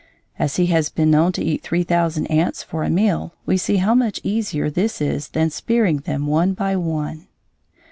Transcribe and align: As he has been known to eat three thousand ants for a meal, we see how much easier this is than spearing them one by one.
As 0.39 0.55
he 0.55 0.65
has 0.65 0.89
been 0.89 1.11
known 1.11 1.31
to 1.33 1.43
eat 1.45 1.61
three 1.61 1.83
thousand 1.83 2.25
ants 2.25 2.63
for 2.63 2.83
a 2.83 2.89
meal, 2.89 3.35
we 3.45 3.55
see 3.55 3.75
how 3.75 3.93
much 3.93 4.19
easier 4.23 4.67
this 4.67 4.99
is 4.99 5.27
than 5.27 5.51
spearing 5.51 5.97
them 5.97 6.25
one 6.25 6.55
by 6.55 6.75
one. 6.75 7.27